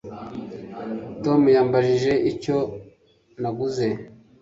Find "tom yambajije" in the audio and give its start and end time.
1.23-2.13